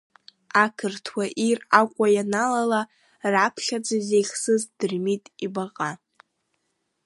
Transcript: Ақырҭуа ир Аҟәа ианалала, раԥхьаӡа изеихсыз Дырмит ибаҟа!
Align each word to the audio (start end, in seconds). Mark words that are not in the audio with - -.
Ақырҭуа 0.63 1.25
ир 1.47 1.59
Аҟәа 1.79 2.07
ианалала, 2.15 2.81
раԥхьаӡа 3.31 3.95
изеихсыз 3.99 4.61
Дырмит 4.77 5.23
ибаҟа! 5.45 5.91